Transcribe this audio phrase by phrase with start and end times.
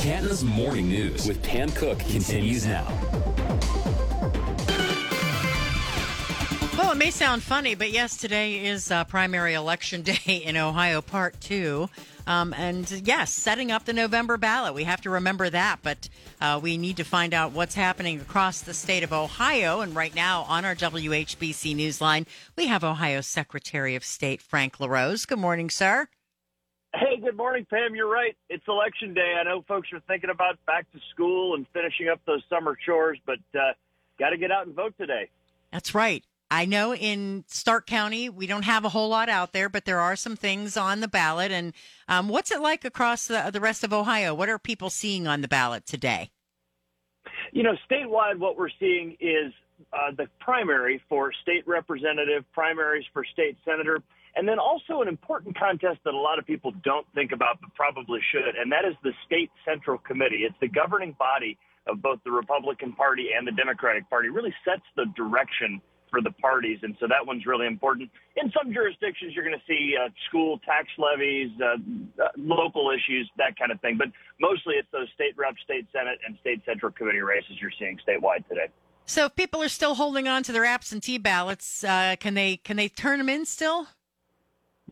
[0.00, 2.86] Canton's Morning News with Pam Cook continues now.
[6.78, 11.02] Well, it may sound funny, but yes, today is uh, primary election day in Ohio,
[11.02, 11.90] part two.
[12.26, 14.72] Um, and yes, setting up the November ballot.
[14.72, 16.08] We have to remember that, but
[16.40, 19.82] uh, we need to find out what's happening across the state of Ohio.
[19.82, 22.26] And right now on our WHBC Newsline,
[22.56, 25.26] we have Ohio Secretary of State Frank LaRose.
[25.26, 26.08] Good morning, sir.
[27.22, 27.94] Good morning, Pam.
[27.94, 28.34] You're right.
[28.48, 29.34] It's election day.
[29.38, 33.18] I know folks are thinking about back to school and finishing up those summer chores,
[33.26, 33.72] but uh,
[34.18, 35.28] got to get out and vote today.
[35.70, 36.24] That's right.
[36.50, 40.00] I know in Stark County we don't have a whole lot out there, but there
[40.00, 41.52] are some things on the ballot.
[41.52, 41.74] And
[42.08, 44.32] um, what's it like across the, the rest of Ohio?
[44.34, 46.30] What are people seeing on the ballot today?
[47.52, 49.52] You know, statewide, what we're seeing is
[49.92, 54.02] uh, the primary for state representative, primaries for state senator,
[54.36, 57.74] and then also an important contest that a lot of people don't think about but
[57.74, 60.46] probably should, and that is the state central committee.
[60.46, 64.28] It's the governing body of both the Republican Party and the Democratic Party.
[64.28, 68.10] Really sets the direction for the parties, and so that one's really important.
[68.36, 73.30] In some jurisdictions, you're going to see uh, school tax levies, uh, uh, local issues,
[73.36, 73.96] that kind of thing.
[73.96, 74.08] But
[74.40, 78.46] mostly, it's those state rep, state senate, and state central committee races you're seeing statewide
[78.48, 78.68] today.
[79.06, 82.76] So, if people are still holding on to their absentee ballots, uh, can they can
[82.76, 83.86] they turn them in still?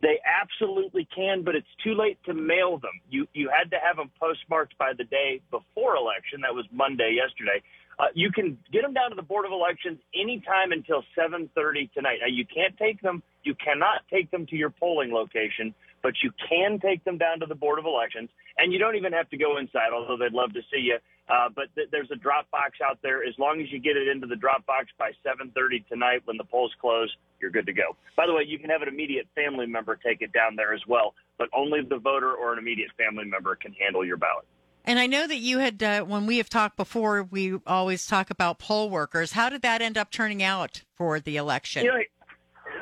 [0.00, 3.00] They absolutely can, but it's too late to mail them.
[3.10, 6.40] You you had to have them postmarked by the day before election.
[6.42, 7.62] That was Monday yesterday.
[7.98, 12.18] Uh, you can get them down to the Board of Elections anytime until 7:30 tonight.
[12.20, 13.22] Now you can't take them.
[13.42, 17.46] You cannot take them to your polling location, but you can take them down to
[17.46, 19.92] the Board of Elections, and you don't even have to go inside.
[19.92, 20.98] Although they'd love to see you.
[21.28, 23.22] Uh, but th- there's a drop box out there.
[23.22, 26.44] As long as you get it into the drop box by 7:30 tonight, when the
[26.44, 27.96] polls close, you're good to go.
[28.16, 30.86] By the way, you can have an immediate family member take it down there as
[30.86, 34.46] well, but only the voter or an immediate family member can handle your ballot.
[34.88, 38.30] And I know that you had, uh, when we have talked before, we always talk
[38.30, 39.32] about poll workers.
[39.32, 41.84] How did that end up turning out for the election?
[41.84, 42.00] You know,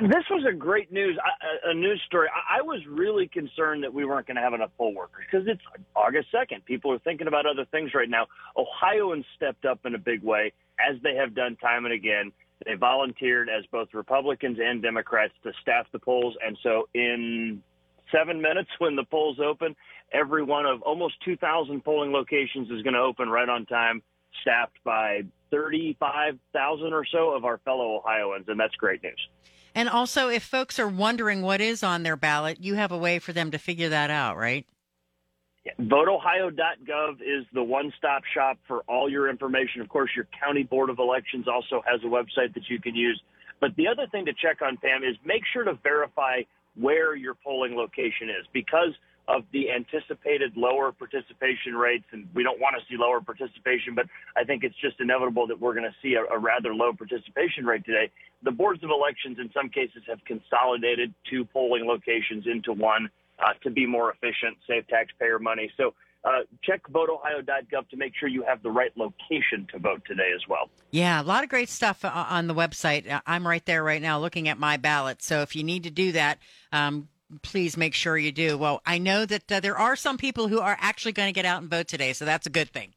[0.03, 2.29] this was a great news, a, a news story.
[2.29, 5.49] I, I was really concerned that we weren't going to have enough poll workers because
[5.49, 5.61] it's
[5.97, 6.65] August 2nd.
[6.65, 8.27] People are thinking about other things right now.
[8.57, 12.31] Ohioans stepped up in a big way, as they have done time and again.
[12.65, 16.37] They volunteered as both Republicans and Democrats to staff the polls.
[16.47, 17.63] And so in
[18.13, 19.75] seven minutes when the polls open,
[20.13, 24.03] every one of almost 2,000 polling locations is going to open right on time,
[24.43, 29.29] staffed by 35,000 or so of our fellow Ohioans, and that's great news.
[29.75, 33.19] And also, if folks are wondering what is on their ballot, you have a way
[33.19, 34.67] for them to figure that out, right?
[35.67, 35.73] Yeah.
[35.81, 39.83] VoteOhio.gov is the one-stop shop for all your information.
[39.83, 43.21] Of course, your county board of elections also has a website that you can use.
[43.61, 46.43] But the other thing to check on, Pam, is make sure to verify
[46.79, 48.93] where your polling location is because
[49.29, 54.07] of the anticipated lower participation rates, and we don't want to see lower participation, but
[54.37, 57.67] I think it's just inevitable that we're going to see a, a rather low participation
[57.67, 58.11] rate today.
[58.45, 63.11] The boards of elections, in some cases, have consolidated two polling locations into one
[63.41, 65.71] uh, to be more efficient, save taxpayer money.
[65.77, 65.95] So
[66.27, 70.43] uh, check voteohio.gov to make sure you have the right location to vote today as
[70.49, 70.69] well.
[70.91, 73.09] Yeah, a lot of great stuff uh, on the website.
[73.11, 75.23] Uh, I'm right there right now looking at my ballot.
[75.23, 76.39] So if you need to do that,
[76.73, 77.09] um,
[77.43, 78.59] please make sure you do.
[78.59, 81.45] Well, I know that uh, there are some people who are actually going to get
[81.45, 82.93] out and vote today, so that's a good thing.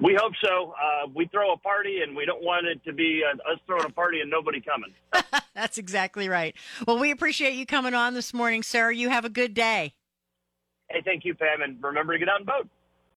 [0.00, 0.74] We hope so.
[0.74, 3.86] Uh, we throw a party, and we don't want it to be uh, us throwing
[3.86, 4.92] a party and nobody coming.
[5.54, 6.54] That's exactly right.
[6.86, 8.90] Well, we appreciate you coming on this morning, sir.
[8.90, 9.94] You have a good day.
[10.90, 12.68] Hey, thank you, Pam, and remember to get and vote.